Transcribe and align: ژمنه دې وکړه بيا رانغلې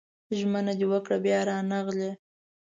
ژمنه 0.37 0.73
دې 0.79 0.85
وکړه 0.91 1.17
بيا 1.25 1.39
رانغلې 1.49 2.11